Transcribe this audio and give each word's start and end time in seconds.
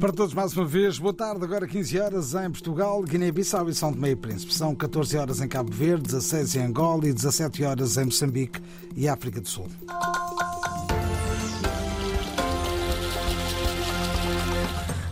Para 0.00 0.12
todos, 0.12 0.34
mais 0.34 0.56
uma 0.56 0.64
vez, 0.64 0.98
boa 0.98 1.12
tarde. 1.12 1.42
Agora 1.44 1.66
15 1.66 1.98
horas 1.98 2.34
em 2.34 2.50
Portugal, 2.50 3.02
Guiné-Bissau 3.02 3.68
e 3.68 3.74
São 3.74 3.92
Tomé 3.92 4.10
e 4.10 4.16
Príncipe. 4.16 4.54
São 4.54 4.74
14 4.74 5.16
horas 5.16 5.40
em 5.40 5.48
Cabo 5.48 5.72
Verde, 5.72 6.04
16 6.04 6.56
em 6.56 6.66
Angola 6.66 7.08
e 7.08 7.12
17 7.12 7.64
horas 7.64 7.96
em 7.96 8.04
Moçambique 8.04 8.60
e 8.94 9.08
África 9.08 9.40
do 9.40 9.48
Sul. 9.48 9.68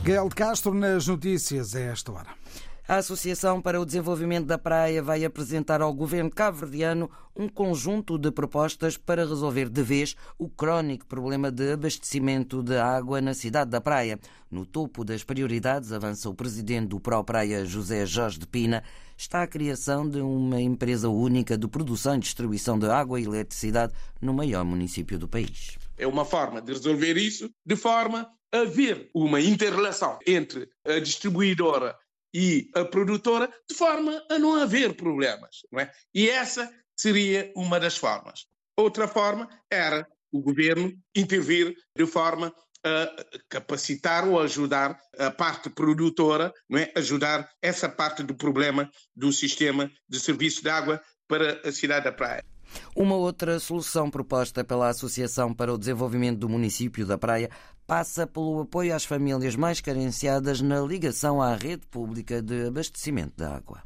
Gael 0.04 0.28
de 0.28 0.34
Castro 0.34 0.74
nas 0.74 1.06
notícias 1.08 1.74
a 1.74 1.80
esta 1.80 2.12
hora. 2.12 2.43
A 2.86 2.96
Associação 2.96 3.62
para 3.62 3.80
o 3.80 3.86
Desenvolvimento 3.86 4.44
da 4.44 4.58
Praia 4.58 5.02
vai 5.02 5.24
apresentar 5.24 5.80
ao 5.80 5.90
governo 5.90 6.30
cabo-verdiano 6.30 7.10
um 7.34 7.48
conjunto 7.48 8.18
de 8.18 8.30
propostas 8.30 8.98
para 8.98 9.24
resolver 9.24 9.70
de 9.70 9.82
vez 9.82 10.14
o 10.38 10.50
crónico 10.50 11.06
problema 11.06 11.50
de 11.50 11.72
abastecimento 11.72 12.62
de 12.62 12.76
água 12.76 13.22
na 13.22 13.32
cidade 13.32 13.70
da 13.70 13.80
Praia. 13.80 14.20
No 14.50 14.66
topo 14.66 15.02
das 15.02 15.24
prioridades, 15.24 15.92
avança 15.92 16.28
o 16.28 16.34
presidente 16.34 16.88
do 16.88 17.00
Pro 17.00 17.24
Praia, 17.24 17.64
José 17.64 18.04
Jorge 18.04 18.38
de 18.38 18.46
Pina, 18.46 18.84
está 19.16 19.42
a 19.42 19.46
criação 19.46 20.06
de 20.06 20.20
uma 20.20 20.60
empresa 20.60 21.08
única 21.08 21.56
de 21.56 21.66
produção 21.66 22.16
e 22.16 22.20
distribuição 22.20 22.78
de 22.78 22.90
água 22.90 23.18
e 23.18 23.24
eletricidade 23.24 23.94
no 24.20 24.34
maior 24.34 24.62
município 24.62 25.18
do 25.18 25.26
país. 25.26 25.78
É 25.96 26.06
uma 26.06 26.26
forma 26.26 26.60
de 26.60 26.74
resolver 26.74 27.16
isso 27.16 27.48
de 27.64 27.76
forma 27.76 28.28
a 28.52 28.58
haver 28.58 29.08
uma 29.14 29.40
interrelação 29.40 30.18
entre 30.26 30.68
a 30.86 30.98
distribuidora 31.00 31.96
e 32.34 32.68
a 32.74 32.84
produtora, 32.84 33.48
de 33.70 33.76
forma 33.76 34.20
a 34.28 34.38
não 34.38 34.60
haver 34.60 34.96
problemas. 34.96 35.60
Não 35.70 35.80
é? 35.80 35.90
E 36.12 36.28
essa 36.28 36.68
seria 36.96 37.52
uma 37.54 37.78
das 37.78 37.96
formas. 37.96 38.46
Outra 38.76 39.06
forma 39.06 39.48
era 39.70 40.06
o 40.32 40.42
governo 40.42 40.92
intervir 41.14 41.76
de 41.96 42.06
forma 42.06 42.52
a 42.84 43.24
capacitar 43.48 44.28
ou 44.28 44.40
ajudar 44.40 44.98
a 45.16 45.30
parte 45.30 45.70
produtora, 45.70 46.52
não 46.68 46.78
é? 46.78 46.92
ajudar 46.96 47.48
essa 47.62 47.88
parte 47.88 48.22
do 48.22 48.34
problema 48.34 48.90
do 49.16 49.32
sistema 49.32 49.90
de 50.08 50.20
serviço 50.20 50.60
de 50.60 50.68
água 50.68 51.00
para 51.26 51.60
a 51.66 51.72
cidade 51.72 52.04
da 52.04 52.12
Praia. 52.12 52.44
Uma 52.94 53.16
outra 53.16 53.58
solução 53.58 54.10
proposta 54.10 54.64
pela 54.64 54.88
Associação 54.88 55.54
para 55.54 55.72
o 55.72 55.78
Desenvolvimento 55.78 56.38
do 56.38 56.48
Município 56.48 57.06
da 57.06 57.16
Praia 57.16 57.48
passa 57.86 58.26
pelo 58.26 58.60
apoio 58.60 58.94
às 58.94 59.04
famílias 59.04 59.56
mais 59.56 59.80
carenciadas 59.80 60.60
na 60.60 60.80
ligação 60.80 61.40
à 61.40 61.54
rede 61.54 61.86
pública 61.86 62.42
de 62.42 62.66
abastecimento 62.66 63.34
de 63.36 63.44
água. 63.44 63.82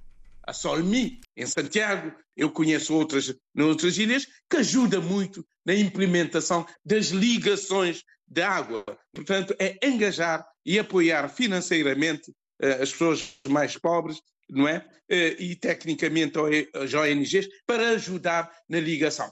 A 0.46 0.52
Solmi, 0.52 1.20
em 1.36 1.46
Santiago, 1.46 2.12
eu 2.36 2.50
conheço 2.50 2.94
outras 2.94 3.34
noutras 3.54 3.98
ilhas, 3.98 4.26
que 4.48 4.56
ajuda 4.56 5.00
muito 5.00 5.44
na 5.66 5.74
implementação 5.74 6.66
das 6.84 7.08
ligações 7.08 8.02
de 8.26 8.40
água. 8.40 8.84
Portanto, 9.12 9.54
é 9.58 9.76
engajar 9.86 10.46
e 10.64 10.78
apoiar 10.78 11.28
financeiramente 11.28 12.30
uh, 12.62 12.82
as 12.82 12.90
pessoas 12.92 13.34
mais 13.48 13.76
pobres 13.76 14.20
não 14.50 14.66
é? 14.66 14.78
Uh, 15.10 15.36
e 15.38 15.56
tecnicamente 15.56 16.38
as 16.74 16.94
ONGs 16.94 17.48
para 17.66 17.90
ajudar 17.90 18.50
na 18.68 18.80
ligação 18.80 19.30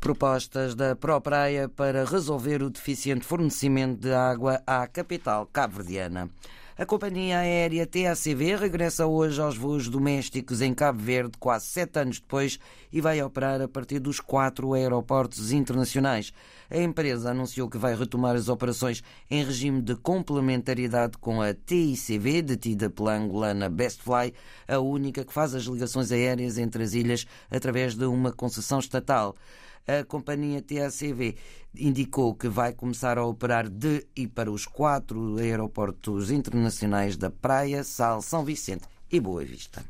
propostas 0.00 0.74
da 0.74 0.94
Propraia 0.94 1.68
para 1.68 2.04
resolver 2.04 2.62
o 2.62 2.70
deficiente 2.70 3.24
fornecimento 3.24 4.00
de 4.00 4.12
água 4.12 4.62
à 4.66 4.86
capital 4.86 5.46
cabo-verdiana. 5.46 6.30
A 6.78 6.84
companhia 6.84 7.38
aérea 7.38 7.86
TACV 7.86 8.54
regressa 8.54 9.06
hoje 9.06 9.40
aos 9.40 9.56
voos 9.56 9.88
domésticos 9.88 10.60
em 10.60 10.74
Cabo 10.74 10.98
Verde, 10.98 11.32
quase 11.40 11.64
sete 11.64 11.98
anos 11.98 12.20
depois, 12.20 12.58
e 12.92 13.00
vai 13.00 13.22
operar 13.22 13.62
a 13.62 13.66
partir 13.66 13.98
dos 13.98 14.20
quatro 14.20 14.74
aeroportos 14.74 15.52
internacionais. 15.52 16.34
A 16.68 16.76
empresa 16.76 17.30
anunciou 17.30 17.70
que 17.70 17.78
vai 17.78 17.96
retomar 17.96 18.36
as 18.36 18.50
operações 18.50 19.02
em 19.30 19.42
regime 19.42 19.80
de 19.80 19.96
complementariedade 19.96 21.16
com 21.16 21.40
a 21.40 21.54
TICV, 21.54 22.42
detida 22.42 22.90
pela 22.90 23.14
angolana 23.16 23.70
Bestfly, 23.70 24.34
a 24.68 24.78
única 24.78 25.24
que 25.24 25.32
faz 25.32 25.54
as 25.54 25.64
ligações 25.64 26.12
aéreas 26.12 26.58
entre 26.58 26.82
as 26.82 26.92
ilhas 26.92 27.26
através 27.50 27.94
de 27.94 28.04
uma 28.04 28.32
concessão 28.32 28.80
estatal 28.80 29.34
a 29.86 30.04
companhia 30.04 30.60
TACV 30.60 31.36
indicou 31.78 32.34
que 32.34 32.48
vai 32.48 32.72
começar 32.72 33.18
a 33.18 33.24
operar 33.24 33.68
de 33.68 34.06
e 34.16 34.26
para 34.26 34.50
os 34.50 34.66
quatro 34.66 35.36
aeroportos 35.36 36.30
internacionais 36.30 37.16
da 37.16 37.30
Praia, 37.30 37.84
Sal, 37.84 38.20
São 38.20 38.44
Vicente 38.44 38.84
e 39.10 39.20
Boa 39.20 39.44
Vista. 39.44 39.84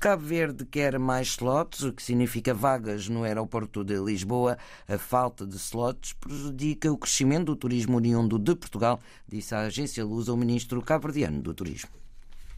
Cabo 0.00 0.22
Verde 0.22 0.64
quer 0.64 0.98
mais 0.98 1.28
slots, 1.28 1.82
o 1.82 1.92
que 1.92 2.02
significa 2.02 2.54
vagas 2.54 3.06
no 3.06 3.22
aeroporto 3.22 3.84
de 3.84 3.98
Lisboa. 3.98 4.56
A 4.88 4.96
falta 4.96 5.46
de 5.46 5.56
slots 5.56 6.14
prejudica 6.14 6.90
o 6.90 6.96
crescimento 6.96 7.46
do 7.46 7.56
turismo 7.56 7.96
oriundo 7.96 8.38
de 8.38 8.56
Portugal, 8.56 8.98
disse 9.28 9.54
a 9.54 9.60
agência 9.60 10.02
Lusa 10.02 10.32
o 10.32 10.38
ministro 10.38 10.80
cabo-verdiano 10.80 11.42
do 11.42 11.52
Turismo. 11.52 11.90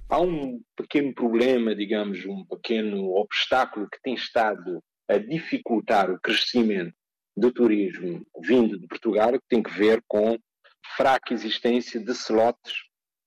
Há 0.08 0.20
um 0.20 0.60
pequeno 0.76 1.12
problema, 1.14 1.74
digamos, 1.74 2.24
um 2.26 2.44
pequeno 2.44 3.08
obstáculo 3.16 3.88
que 3.90 4.00
tem 4.00 4.14
estado 4.14 4.80
a 5.08 5.18
dificultar 5.18 6.10
o 6.10 6.20
crescimento 6.20 6.94
do 7.36 7.50
turismo 7.50 8.24
vindo 8.42 8.78
de 8.78 8.86
Portugal, 8.86 9.32
que 9.32 9.48
tem 9.48 9.62
que 9.62 9.72
ver 9.72 10.02
com 10.06 10.38
fraca 10.96 11.32
existência 11.32 12.00
de 12.00 12.12
slots 12.12 12.74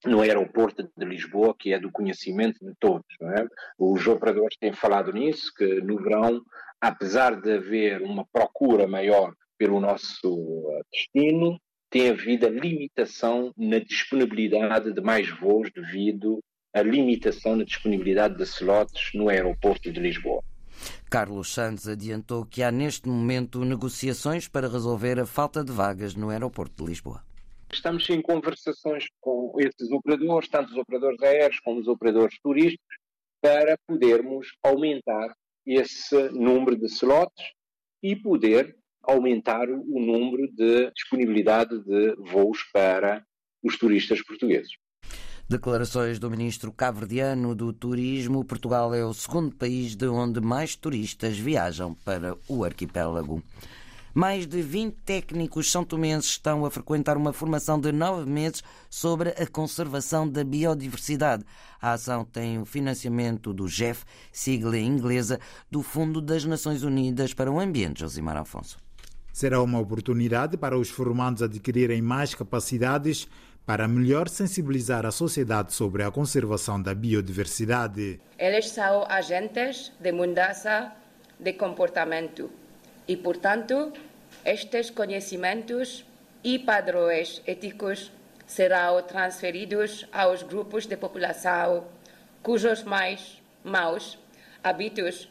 no 0.06 0.22
aeroporto 0.22 0.90
de 0.96 1.06
Lisboa, 1.06 1.56
que 1.58 1.74
é 1.74 1.80
do 1.80 1.92
conhecimento 1.92 2.64
de 2.64 2.74
todos. 2.80 3.06
É? 3.22 3.46
Os 3.78 4.06
operadores 4.08 4.56
têm 4.60 4.72
falado 4.72 5.12
nisso, 5.12 5.52
que 5.56 5.82
no 5.82 5.98
verão, 5.98 6.42
apesar 6.80 7.40
de 7.42 7.54
haver 7.54 8.02
uma 8.02 8.26
procura 8.32 8.88
maior 8.88 9.34
pelo 9.58 9.80
nosso 9.80 10.72
eh, 10.72 10.82
destino, 10.92 11.60
tem 11.90 12.10
havido 12.10 12.46
a 12.46 12.50
limitação 12.50 13.54
na 13.58 13.80
disponibilidade 13.80 14.94
de 14.94 15.02
mais 15.02 15.30
voos 15.30 15.72
devido 15.72 16.40
à 16.74 16.82
limitação 16.82 17.56
na 17.56 17.64
disponibilidade 17.64 18.36
de 18.36 18.44
slots 18.44 19.12
no 19.14 19.30
aeroporto 19.30 19.92
de 19.92 20.00
Lisboa. 20.00 20.44
Carlos 21.10 21.54
Santos 21.54 21.88
adiantou 21.88 22.46
que 22.46 22.62
há 22.64 22.72
neste 22.72 23.08
momento 23.08 23.64
negociações 23.64 24.48
para 24.48 24.68
resolver 24.68 25.20
a 25.20 25.26
falta 25.26 25.64
de 25.64 25.72
vagas 25.72 26.16
no 26.16 26.30
aeroporto 26.30 26.84
de 26.84 26.90
Lisboa. 26.90 27.24
Estamos 27.72 28.10
em 28.10 28.22
conversações 28.22 29.06
com 29.20 29.54
esses 29.60 29.92
operadores, 29.92 30.50
tanto 30.50 30.72
os 30.72 30.78
operadores 30.78 31.22
aéreos 31.22 31.60
como 31.60 31.80
os 31.80 31.88
operadores 31.88 32.38
turísticos, 32.42 32.96
para 33.42 33.78
podermos 33.88 34.48
aumentar 34.64 35.36
esse 35.66 36.30
número 36.30 36.78
de 36.78 36.86
slots 36.86 37.44
e 38.02 38.16
poder 38.16 38.76
aumentar 39.04 39.70
o 39.70 40.00
número 40.00 40.48
de 40.52 40.92
disponibilidade 40.92 41.78
de 41.84 42.16
voos 42.32 42.64
para 42.74 43.24
os 43.64 43.78
turistas 43.78 44.22
portugueses. 44.24 44.72
Declarações 45.48 46.18
do 46.18 46.28
ministro 46.28 46.72
cabo-verdiano 46.72 47.54
do 47.54 47.72
Turismo. 47.72 48.44
Portugal 48.44 48.96
é 48.96 49.06
o 49.06 49.14
segundo 49.14 49.56
país 49.56 49.96
de 49.96 50.08
onde 50.08 50.42
mais 50.42 50.76
turistas 50.76 51.38
viajam 51.38 51.94
para 52.04 52.36
o 52.48 52.64
arquipélago. 52.64 53.44
Mais 54.12 54.48
de 54.48 54.64
20 54.64 54.96
técnicos 55.06 55.72
são 55.72 55.86
tomenses 55.86 56.32
estão 56.32 56.66
a 56.66 56.72
frequentar 56.72 57.16
uma 57.16 57.32
formação 57.32 57.80
de 57.80 57.92
nove 57.92 58.28
meses 58.28 58.64
sobre 58.90 59.30
a 59.30 59.46
conservação 59.46 60.28
da 60.28 60.44
biodiversidade. 60.44 61.46
A 61.80 61.92
ação 61.92 62.26
tem 62.26 62.58
o 62.58 62.66
financiamento 62.66 63.54
do 63.54 63.68
GEF, 63.68 64.04
sigla 64.32 64.80
inglesa, 64.80 65.40
do 65.70 65.84
Fundo 65.84 66.22
das 66.22 66.44
Nações 66.44 66.82
Unidas 66.82 67.36
para 67.36 67.52
o 67.52 67.60
Ambiente, 67.60 68.00
Josimar 68.00 68.38
Afonso. 68.38 68.80
Será 69.32 69.62
uma 69.62 69.80
oportunidade 69.80 70.58
para 70.58 70.80
os 70.80 70.90
formandos 70.90 71.44
adquirirem 71.44 72.02
mais 72.02 72.34
capacidades 72.34 73.28
para 73.66 73.88
melhor 73.88 74.30
sensibilizar 74.30 75.06
a 75.06 75.12
sociedade 75.12 75.74
sobre 75.74 76.04
a 76.04 76.12
conservação 76.12 76.82
da 76.82 76.94
biodiversidade. 76.94 78.20
Eles 78.38 78.70
são 78.70 79.06
agentes 79.10 79.92
de 80.00 80.12
mudança 80.12 80.92
de 81.40 81.54
comportamento 81.54 82.50
e, 83.08 83.18
portanto, 83.18 83.92
estes 84.44 84.90
conhecimentos 84.92 86.06
e 86.44 86.60
padrões 86.60 87.42
éticos 87.48 88.12
serão 88.46 89.02
transferidos 89.02 90.06
aos 90.14 90.44
grupos 90.44 90.86
de 90.86 90.96
população 90.96 91.86
cujos 92.44 92.84
mais 92.84 93.42
maus 93.64 94.20
hábitos 94.64 95.28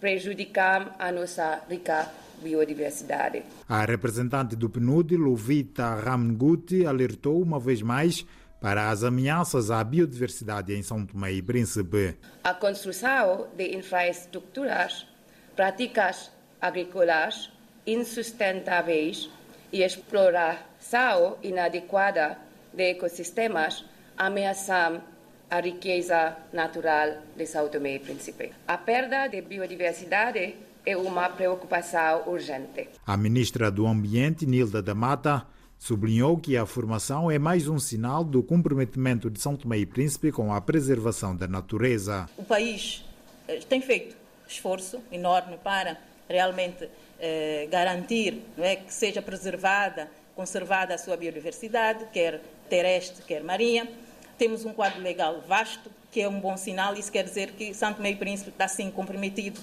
prejudicam 0.00 0.94
a 0.98 1.12
nossa 1.12 1.62
rica 1.68 2.10
biodiversidade. 2.42 3.42
A 3.68 3.84
representante 3.84 4.56
do 4.56 4.68
PNUD, 4.68 5.16
Lovita 5.16 5.94
Ramnguti, 5.94 6.86
alertou 6.86 7.40
uma 7.40 7.58
vez 7.58 7.82
mais 7.82 8.26
para 8.60 8.88
as 8.90 9.04
ameaças 9.04 9.70
à 9.70 9.84
biodiversidade 9.84 10.74
em 10.74 10.82
São 10.82 11.04
Tomé 11.04 11.32
e 11.32 11.42
Príncipe. 11.42 12.16
A 12.42 12.54
construção 12.54 13.48
de 13.56 13.76
infraestruturas, 13.76 15.06
práticas 15.54 16.30
agrícolas 16.60 17.50
insustentáveis 17.86 19.28
e 19.70 19.82
exploração 19.82 21.36
inadequada 21.42 22.38
de 22.72 22.90
ecossistemas 22.90 23.84
ameaçam 24.16 25.02
a 25.50 25.60
riqueza 25.60 26.36
natural 26.52 27.18
de 27.36 27.46
São 27.46 27.68
Tomé 27.68 27.96
e 27.96 27.98
Príncipe. 27.98 28.52
A 28.66 28.78
perda 28.78 29.28
de 29.28 29.42
biodiversidade 29.42 30.56
é 30.86 30.96
uma 30.96 31.28
preocupação 31.28 32.24
urgente. 32.26 32.88
A 33.06 33.16
ministra 33.16 33.70
do 33.70 33.86
Ambiente, 33.86 34.46
Nilda 34.46 34.82
da 34.82 34.94
Mata, 34.94 35.46
sublinhou 35.78 36.38
que 36.38 36.56
a 36.56 36.66
formação 36.66 37.30
é 37.30 37.38
mais 37.38 37.68
um 37.68 37.78
sinal 37.78 38.22
do 38.22 38.42
comprometimento 38.42 39.30
de 39.30 39.40
São 39.40 39.56
Tomé 39.56 39.78
e 39.78 39.86
Príncipe 39.86 40.30
com 40.30 40.52
a 40.52 40.60
preservação 40.60 41.34
da 41.34 41.46
natureza. 41.46 42.28
O 42.36 42.44
país 42.44 43.04
eh, 43.48 43.60
tem 43.68 43.80
feito 43.80 44.16
esforço 44.46 45.00
enorme 45.10 45.58
para 45.62 45.98
realmente 46.28 46.88
eh, 47.18 47.66
garantir 47.70 48.42
não 48.56 48.64
é, 48.64 48.76
que 48.76 48.92
seja 48.92 49.22
preservada, 49.22 50.10
conservada 50.36 50.94
a 50.94 50.98
sua 50.98 51.16
biodiversidade, 51.16 52.04
quer 52.12 52.40
terrestre, 52.68 53.22
quer 53.24 53.42
marinha. 53.42 53.88
Temos 54.36 54.64
um 54.64 54.72
quadro 54.72 55.00
legal 55.00 55.42
vasto, 55.46 55.90
que 56.10 56.20
é 56.20 56.28
um 56.28 56.40
bom 56.40 56.56
sinal. 56.56 56.94
Isso 56.94 57.10
quer 57.10 57.24
dizer 57.24 57.52
que 57.52 57.72
Santo 57.72 58.02
Meio 58.02 58.16
Príncipe 58.16 58.50
está, 58.50 58.66
sim, 58.66 58.90
comprometido 58.90 59.60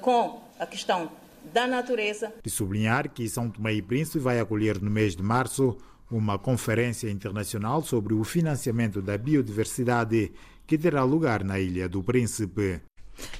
com 0.00 0.42
a 0.58 0.66
questão 0.66 1.10
da 1.52 1.66
natureza. 1.66 2.32
De 2.42 2.50
sublinhar 2.50 3.10
que 3.10 3.28
São 3.28 3.50
Tomé 3.50 3.74
e 3.74 3.82
Príncipe 3.82 4.18
vai 4.18 4.38
acolher 4.38 4.80
no 4.80 4.90
mês 4.90 5.16
de 5.16 5.22
março 5.22 5.76
uma 6.10 6.38
conferência 6.38 7.10
internacional 7.10 7.82
sobre 7.82 8.14
o 8.14 8.22
financiamento 8.22 9.00
da 9.00 9.16
biodiversidade 9.16 10.32
que 10.66 10.78
terá 10.78 11.02
lugar 11.02 11.42
na 11.42 11.58
Ilha 11.58 11.88
do 11.88 12.02
Príncipe. 12.02 12.80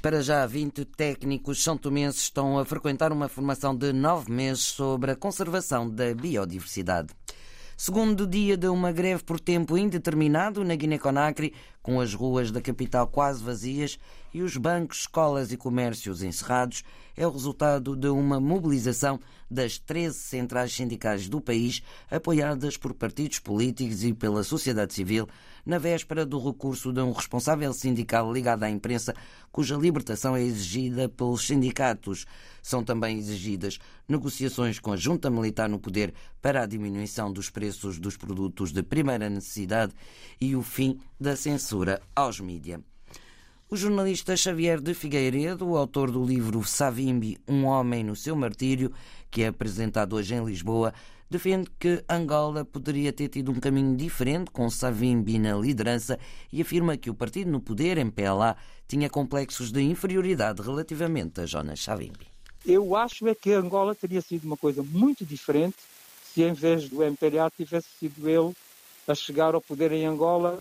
Para 0.00 0.22
já, 0.22 0.46
20 0.46 0.84
técnicos 0.84 1.62
são 1.62 1.76
tomenses 1.76 2.22
estão 2.22 2.58
a 2.58 2.64
frequentar 2.64 3.12
uma 3.12 3.28
formação 3.28 3.74
de 3.74 3.92
nove 3.92 4.30
meses 4.30 4.62
sobre 4.62 5.12
a 5.12 5.16
conservação 5.16 5.88
da 5.88 6.14
biodiversidade. 6.14 7.08
Segundo 7.76 8.26
dia 8.26 8.56
de 8.56 8.68
uma 8.68 8.92
greve 8.92 9.24
por 9.24 9.40
tempo 9.40 9.76
indeterminado 9.76 10.62
na 10.62 10.76
Guiné-Conakry, 10.76 11.52
com 11.82 12.00
as 12.00 12.14
ruas 12.14 12.50
da 12.50 12.60
capital 12.60 13.06
quase 13.06 13.42
vazias 13.42 13.98
e 14.32 14.40
os 14.40 14.56
bancos, 14.56 15.00
escolas 15.00 15.52
e 15.52 15.56
comércios 15.56 16.22
encerrados, 16.22 16.82
é 17.16 17.26
o 17.26 17.30
resultado 17.30 17.94
de 17.94 18.08
uma 18.08 18.40
mobilização 18.40 19.20
das 19.50 19.78
13 19.78 20.16
centrais 20.16 20.72
sindicais 20.72 21.28
do 21.28 21.40
país, 21.40 21.82
apoiadas 22.10 22.78
por 22.78 22.94
partidos 22.94 23.38
políticos 23.38 24.02
e 24.02 24.14
pela 24.14 24.42
sociedade 24.42 24.94
civil, 24.94 25.28
na 25.64 25.78
véspera 25.78 26.24
do 26.24 26.42
recurso 26.42 26.90
de 26.90 27.00
um 27.00 27.12
responsável 27.12 27.72
sindical 27.74 28.32
ligado 28.32 28.62
à 28.62 28.70
imprensa, 28.70 29.14
cuja 29.50 29.76
libertação 29.76 30.34
é 30.34 30.42
exigida 30.42 31.08
pelos 31.08 31.46
sindicatos. 31.46 32.24
São 32.62 32.82
também 32.82 33.18
exigidas 33.18 33.78
negociações 34.08 34.78
com 34.78 34.92
a 34.92 34.96
junta 34.96 35.28
militar 35.28 35.68
no 35.68 35.78
poder 35.78 36.14
para 36.40 36.62
a 36.62 36.66
diminuição 36.66 37.30
dos 37.30 37.50
preços 37.50 37.98
dos 37.98 38.16
produtos 38.16 38.72
de 38.72 38.82
primeira 38.82 39.28
necessidade 39.28 39.92
e 40.40 40.56
o 40.56 40.62
fim 40.62 40.98
da 41.20 41.36
censura 41.36 41.71
aos 42.14 42.40
mídia. 42.40 42.80
O 43.68 43.76
jornalista 43.76 44.36
Xavier 44.36 44.80
de 44.80 44.92
Figueiredo, 44.92 45.76
autor 45.76 46.10
do 46.10 46.22
livro 46.22 46.62
Savimbi, 46.62 47.38
Um 47.48 47.64
Homem 47.64 48.04
no 48.04 48.14
Seu 48.14 48.36
Martírio, 48.36 48.92
que 49.30 49.42
é 49.42 49.46
apresentado 49.46 50.14
hoje 50.14 50.34
em 50.34 50.44
Lisboa, 50.44 50.92
defende 51.30 51.70
que 51.80 52.04
Angola 52.06 52.66
poderia 52.66 53.12
ter 53.14 53.28
tido 53.28 53.50
um 53.50 53.58
caminho 53.58 53.96
diferente 53.96 54.50
com 54.50 54.68
Savimbi 54.68 55.38
na 55.38 55.54
liderança 55.54 56.18
e 56.52 56.60
afirma 56.60 56.98
que 56.98 57.08
o 57.08 57.14
partido 57.14 57.50
no 57.50 57.60
poder, 57.60 57.96
MPLA, 57.96 58.56
tinha 58.86 59.08
complexos 59.08 59.72
de 59.72 59.80
inferioridade 59.80 60.60
relativamente 60.60 61.40
a 61.40 61.46
Jonas 61.46 61.82
Savimbi. 61.82 62.26
Eu 62.66 62.94
acho 62.94 63.26
é 63.26 63.34
que 63.34 63.52
Angola 63.52 63.94
teria 63.94 64.20
sido 64.20 64.44
uma 64.44 64.58
coisa 64.58 64.82
muito 64.82 65.24
diferente 65.24 65.76
se 66.22 66.42
em 66.42 66.52
vez 66.52 66.88
do 66.90 67.02
MPLA 67.02 67.50
tivesse 67.56 67.88
sido 67.98 68.28
ele 68.28 68.52
a 69.08 69.14
chegar 69.14 69.54
ao 69.54 69.60
poder 69.60 69.92
em 69.92 70.04
Angola 70.04 70.58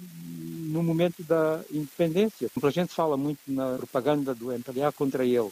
no 0.71 0.81
momento 0.81 1.23
da 1.23 1.61
independência. 1.71 2.49
A 2.61 2.69
gente 2.69 2.93
fala 2.93 3.17
muito 3.17 3.39
na 3.47 3.77
propaganda 3.77 4.33
do 4.33 4.51
MPLA 4.51 4.91
contra 4.91 5.25
ele. 5.25 5.49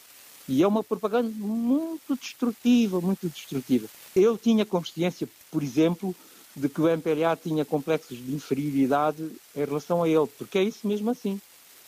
E 0.48 0.64
é 0.64 0.68
uma 0.68 0.84
propaganda 0.84 1.30
muito 1.36 2.16
destrutiva, 2.16 3.00
muito 3.00 3.28
destrutiva. 3.30 3.88
Eu 4.16 4.38
tinha 4.38 4.66
consciência, 4.66 5.28
por 5.52 5.62
exemplo, 5.62 6.16
de 6.56 6.68
que 6.68 6.82
o 6.82 6.90
MPLA 6.90 7.36
tinha 7.36 7.64
complexos 7.64 8.18
de 8.18 8.34
inferioridade 8.34 9.30
em 9.56 9.60
relação 9.60 10.02
a 10.02 10.10
ele, 10.10 10.28
porque 10.38 10.58
é 10.58 10.64
isso 10.64 10.88
mesmo 10.88 11.12
assim. 11.12 11.40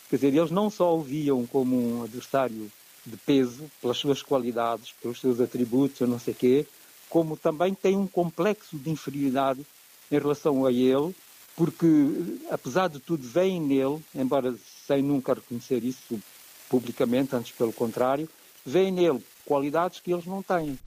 Quer 0.08 0.16
dizer, 0.16 0.34
eles 0.34 0.50
não 0.50 0.70
só 0.70 0.96
o 0.96 1.02
viam 1.02 1.44
como 1.46 1.76
um 1.76 2.02
adversário 2.04 2.70
de 3.04 3.16
peso, 3.16 3.68
pelas 3.80 3.98
suas 3.98 4.22
qualidades, 4.22 4.92
pelos 5.02 5.20
seus 5.20 5.40
atributos, 5.40 6.00
ou 6.00 6.06
não 6.06 6.20
sei 6.20 6.34
quê, 6.34 6.66
como 7.08 7.36
também 7.36 7.74
têm 7.74 7.96
um 7.96 8.06
complexo 8.06 8.76
de 8.76 8.90
inferioridade 8.90 9.66
em 10.10 10.18
relação 10.18 10.64
a 10.64 10.70
ele, 10.70 11.14
porque, 11.56 11.86
apesar 12.50 12.88
de 12.88 12.98
tudo, 12.98 13.26
veem 13.26 13.60
nele, 13.60 14.02
embora 14.14 14.54
sem 14.86 15.02
nunca 15.02 15.34
reconhecer 15.34 15.84
isso 15.84 16.20
publicamente, 16.68 17.36
antes 17.36 17.52
pelo 17.52 17.72
contrário, 17.72 18.28
veem 18.64 18.90
nele 18.90 19.22
qualidades 19.44 20.00
que 20.00 20.12
eles 20.12 20.26
não 20.26 20.42
têm. 20.42 20.78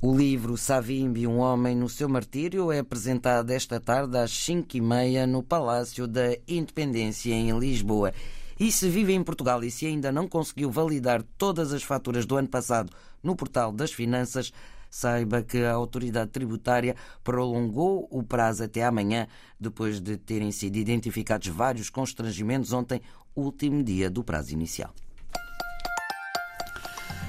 O 0.00 0.16
livro 0.16 0.56
Savimbi, 0.56 1.26
um 1.26 1.38
homem 1.38 1.74
no 1.74 1.88
seu 1.88 2.08
martírio, 2.08 2.70
é 2.70 2.78
apresentado 2.78 3.50
esta 3.50 3.80
tarde 3.80 4.16
às 4.16 4.30
5 4.30 4.76
e 4.76 4.80
meia 4.80 5.26
no 5.26 5.42
Palácio 5.42 6.06
da 6.06 6.36
Independência, 6.46 7.34
em 7.34 7.58
Lisboa. 7.58 8.12
E 8.60 8.70
se 8.70 8.88
vive 8.88 9.12
em 9.12 9.24
Portugal 9.24 9.62
e 9.62 9.70
se 9.70 9.86
ainda 9.86 10.12
não 10.12 10.28
conseguiu 10.28 10.70
validar 10.70 11.22
todas 11.36 11.72
as 11.72 11.82
faturas 11.82 12.26
do 12.26 12.36
ano 12.36 12.48
passado 12.48 12.92
no 13.22 13.34
portal 13.34 13.72
das 13.72 13.92
Finanças, 13.92 14.52
saiba 14.90 15.42
que 15.42 15.64
a 15.64 15.72
autoridade 15.72 16.30
tributária 16.30 16.96
prolongou 17.22 18.08
o 18.10 18.22
prazo 18.22 18.64
até 18.64 18.84
amanhã, 18.84 19.26
depois 19.58 20.00
de 20.00 20.16
terem 20.16 20.52
sido 20.52 20.76
identificados 20.76 21.48
vários 21.48 21.90
constrangimentos 21.90 22.72
ontem, 22.72 23.00
último 23.34 23.82
dia 23.82 24.10
do 24.10 24.24
prazo 24.24 24.52
inicial. 24.52 24.92